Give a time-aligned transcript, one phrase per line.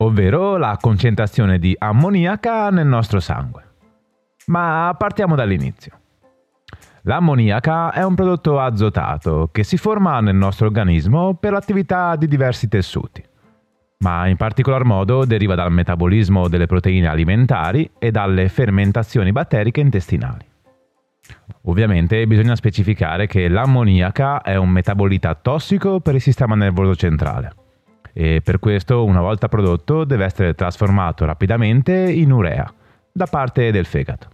[0.00, 3.64] ovvero la concentrazione di ammoniaca nel nostro sangue.
[4.46, 5.92] Ma partiamo dall'inizio.
[7.02, 12.68] L'ammoniaca è un prodotto azotato che si forma nel nostro organismo per l'attività di diversi
[12.68, 13.24] tessuti,
[13.98, 20.46] ma in particolar modo deriva dal metabolismo delle proteine alimentari e dalle fermentazioni batteriche intestinali.
[21.62, 27.66] Ovviamente bisogna specificare che l'ammoniaca è un metabolita tossico per il sistema nervoso centrale
[28.20, 32.68] e per questo una volta prodotto deve essere trasformato rapidamente in urea
[33.12, 34.28] da parte del fegato.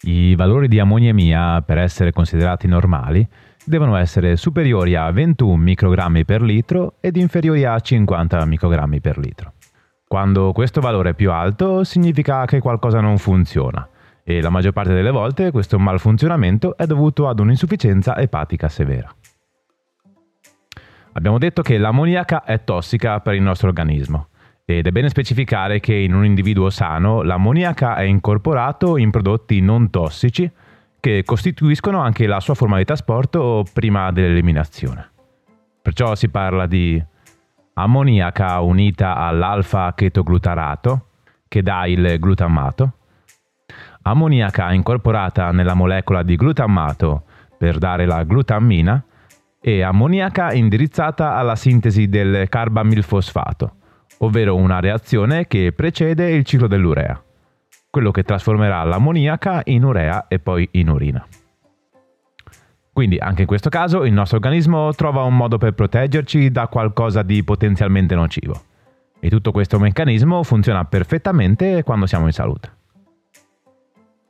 [0.00, 3.24] I valori di ammoniemia per essere considerati normali
[3.64, 9.52] devono essere superiori a 21 microgrammi per litro ed inferiori a 50 microgrammi per litro.
[10.08, 13.88] Quando questo valore è più alto significa che qualcosa non funziona
[14.24, 19.14] e la maggior parte delle volte questo malfunzionamento è dovuto ad un'insufficienza epatica severa.
[21.12, 24.28] Abbiamo detto che l'ammoniaca è tossica per il nostro organismo
[24.64, 29.90] ed è bene specificare che in un individuo sano l'ammoniaca è incorporato in prodotti non
[29.90, 30.48] tossici
[31.00, 35.10] che costituiscono anche la sua forma di trasporto prima dell'eliminazione.
[35.82, 37.02] Perciò si parla di
[37.74, 41.06] ammoniaca unita all'alfa-chetoglutarato
[41.48, 42.92] che dà il glutammato,
[44.02, 47.24] ammoniaca incorporata nella molecola di glutammato
[47.58, 49.04] per dare la glutammina
[49.60, 53.74] e ammoniaca indirizzata alla sintesi del carbamilfosfato,
[54.18, 57.22] ovvero una reazione che precede il ciclo dell'urea,
[57.90, 61.26] quello che trasformerà l'ammoniaca in urea e poi in urina.
[62.92, 67.22] Quindi anche in questo caso il nostro organismo trova un modo per proteggerci da qualcosa
[67.22, 68.60] di potenzialmente nocivo.
[69.20, 72.78] E tutto questo meccanismo funziona perfettamente quando siamo in salute.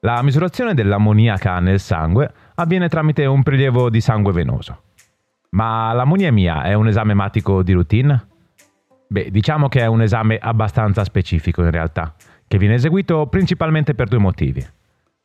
[0.00, 4.82] La misurazione dell'ammoniaca nel sangue avviene tramite un prelievo di sangue venoso.
[5.54, 8.28] Ma l'ammoniemia è un esame ematico di routine?
[9.08, 12.14] Beh, diciamo che è un esame abbastanza specifico in realtà,
[12.48, 14.66] che viene eseguito principalmente per due motivi.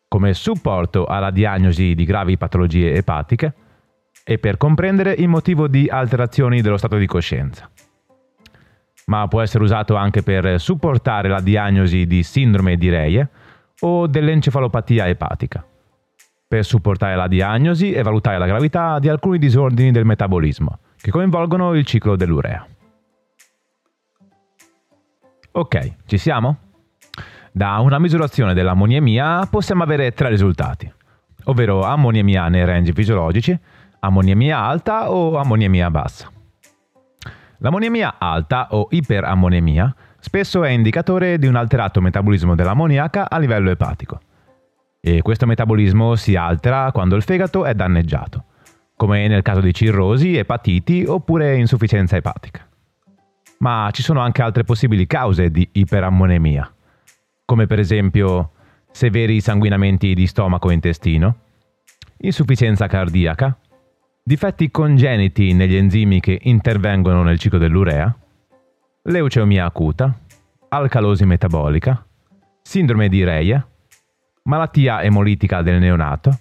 [0.10, 3.54] Come supporto alla diagnosi di gravi patologie epatiche
[4.26, 7.70] e per comprendere il motivo di alterazioni dello stato di coscienza.
[9.06, 13.30] Ma può essere usato anche per supportare la diagnosi di sindrome di Reie
[13.80, 15.66] o dell'encefalopatia epatica
[16.48, 21.74] per supportare la diagnosi e valutare la gravità di alcuni disordini del metabolismo che coinvolgono
[21.74, 22.66] il ciclo dell'urea.
[25.52, 26.58] Ok, ci siamo?
[27.52, 30.92] Da una misurazione dell'ammoniemia possiamo avere tre risultati,
[31.46, 33.58] ovvero ammoniemia nei range fisiologici,
[34.00, 36.32] ammoniemia alta o ammoniemia bassa.
[37.58, 44.20] L'ammoniemia alta o iperammoniemia spesso è indicatore di un alterato metabolismo dell'ammoniaca a livello epatico
[45.08, 48.44] e questo metabolismo si altera quando il fegato è danneggiato,
[48.98, 52.68] come nel caso di cirrosi, epatiti oppure insufficienza epatica.
[53.60, 56.70] Ma ci sono anche altre possibili cause di iperammonemia,
[57.46, 58.52] come per esempio
[58.92, 61.38] severi sanguinamenti di stomaco e intestino,
[62.18, 63.58] insufficienza cardiaca,
[64.22, 68.14] difetti congeniti negli enzimi che intervengono nel ciclo dell'urea,
[69.04, 70.14] leucemia acuta,
[70.68, 72.06] alcalosi metabolica,
[72.62, 73.66] sindrome di Reia,
[74.48, 76.40] malattia emolitica del neonato,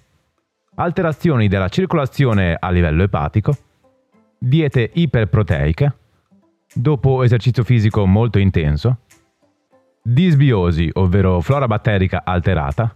[0.75, 3.55] alterazioni della circolazione a livello epatico,
[4.37, 5.93] diete iperproteiche,
[6.73, 8.99] dopo esercizio fisico molto intenso,
[10.01, 12.95] disbiosi, ovvero flora batterica alterata,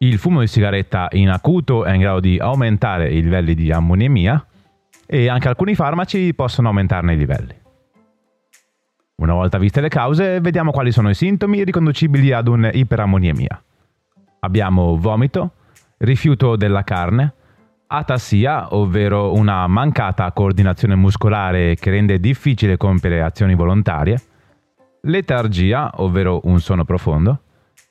[0.00, 4.46] il fumo di sigaretta in acuto è in grado di aumentare i livelli di ammoniemia
[5.06, 7.54] e anche alcuni farmaci possono aumentarne i livelli.
[9.16, 13.62] Una volta viste le cause, vediamo quali sono i sintomi riconducibili ad un'iperammoniemia
[14.40, 15.52] abbiamo vomito,
[15.98, 17.34] rifiuto della carne,
[17.86, 24.20] atassia, ovvero una mancata coordinazione muscolare che rende difficile compiere azioni volontarie,
[25.02, 27.40] letargia, ovvero un sonno profondo,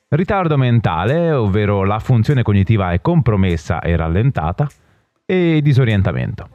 [0.08, 4.68] ritardo mentale, ovvero la funzione cognitiva è compromessa e rallentata,
[5.26, 6.48] e disorientamento.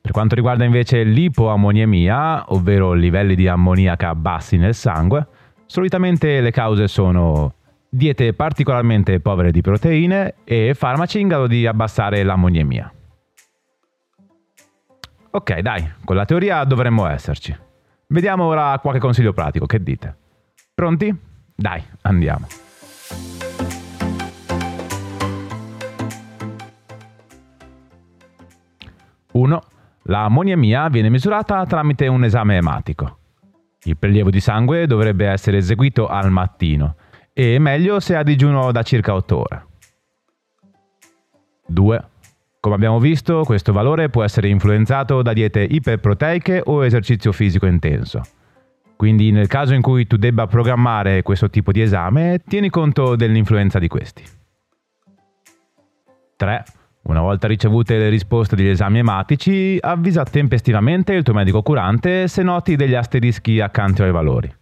[0.00, 5.26] Per quanto riguarda invece l'ipoammoniemia, ovvero livelli di ammoniaca bassi nel sangue,
[5.66, 7.54] solitamente le cause sono
[7.94, 12.90] diete particolarmente povere di proteine e farmaci in grado di abbassare l'ammoniemia.
[15.32, 17.54] Ok, dai, con la teoria dovremmo esserci.
[18.06, 20.16] Vediamo ora qualche consiglio pratico, che dite?
[20.74, 21.14] Pronti?
[21.54, 22.46] Dai, andiamo.
[29.32, 29.62] Uno,
[30.04, 33.18] la moniemia viene misurata tramite un esame ematico.
[33.82, 36.96] Il prelievo di sangue dovrebbe essere eseguito al mattino
[37.32, 39.66] e meglio se a digiuno da circa 8 ore.
[41.66, 42.04] 2.
[42.60, 48.22] Come abbiamo visto, questo valore può essere influenzato da diete iperproteiche o esercizio fisico intenso.
[48.94, 53.80] Quindi nel caso in cui tu debba programmare questo tipo di esame, tieni conto dell'influenza
[53.80, 54.22] di questi.
[56.36, 56.64] 3.
[57.04, 62.44] Una volta ricevute le risposte degli esami ematici, avvisa tempestivamente il tuo medico curante se
[62.44, 64.54] noti degli asterischi accanto ai valori.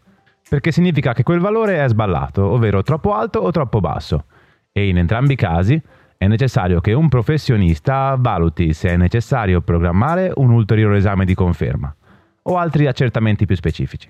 [0.50, 4.24] Perché significa che quel valore è sballato, ovvero troppo alto o troppo basso.
[4.72, 5.80] E in entrambi i casi
[6.18, 11.94] è necessario che un professionista valuti se è necessario programmare un ulteriore esame di conferma
[12.42, 14.08] o altri accertamenti più specifici.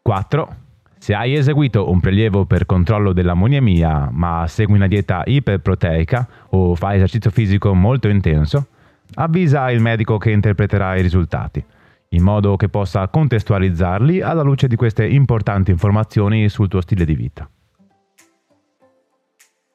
[0.00, 0.56] 4.
[0.96, 6.96] Se hai eseguito un prelievo per controllo dell'ammoniemia ma segui una dieta iperproteica o fai
[6.96, 8.68] esercizio fisico molto intenso,
[9.16, 11.62] avvisa il medico che interpreterà i risultati,
[12.16, 17.14] in modo che possa contestualizzarli alla luce di queste importanti informazioni sul tuo stile di
[17.14, 17.48] vita.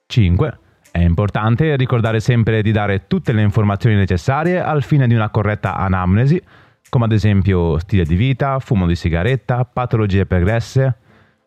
[0.07, 0.59] 5.
[0.91, 5.75] È importante ricordare sempre di dare tutte le informazioni necessarie al fine di una corretta
[5.75, 6.41] anamnesi,
[6.89, 10.97] come ad esempio stile di vita, fumo di sigaretta, patologie pregresse,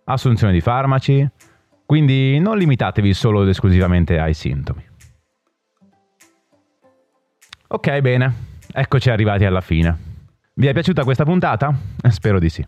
[0.05, 1.29] assunzione di farmaci,
[1.85, 4.83] quindi non limitatevi solo ed esclusivamente ai sintomi.
[7.67, 8.35] Ok, bene,
[8.73, 10.14] eccoci arrivati alla fine.
[10.57, 11.75] Vi è piaciuta questa puntata?
[12.11, 12.65] Spero di sì.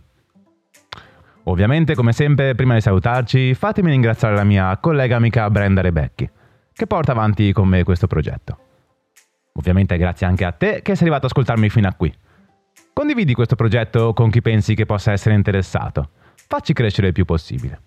[1.44, 6.28] Ovviamente, come sempre, prima di salutarci, fatemi ringraziare la mia collega amica Brenda Rebecchi,
[6.72, 8.58] che porta avanti con me questo progetto.
[9.52, 12.12] Ovviamente grazie anche a te che sei arrivato ad ascoltarmi fino a qui.
[12.92, 16.10] Condividi questo progetto con chi pensi che possa essere interessato.
[16.48, 17.80] Facci crescere il più possibile.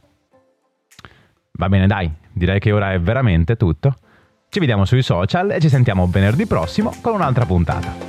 [1.52, 3.94] Va bene, dai, direi che ora è veramente tutto.
[4.48, 8.09] Ci vediamo sui social e ci sentiamo venerdì prossimo con un'altra puntata.